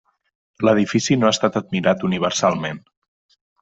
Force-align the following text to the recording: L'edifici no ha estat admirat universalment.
L'edifici 0.67 1.19
no 1.21 1.29
ha 1.31 1.35
estat 1.37 1.61
admirat 1.63 2.09
universalment. 2.13 2.85